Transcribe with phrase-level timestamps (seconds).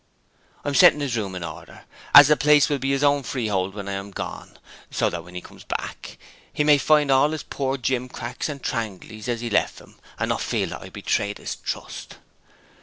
[0.65, 1.83] I am setting his room in order,
[2.15, 4.57] as the place will be his own freehold when I am gone,
[4.89, 6.17] so that when he comes back
[6.51, 10.29] he may find all his poor jim cracks and trangleys as he left 'em, and
[10.29, 12.17] not feel that I have betrayed his trust.'